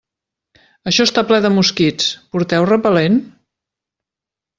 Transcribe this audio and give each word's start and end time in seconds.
Això 0.91 1.05
està 1.09 1.23
ple 1.31 1.37
de 1.45 1.51
mosquits, 1.57 2.07
porteu 2.37 2.65
repel·lent? 2.71 3.21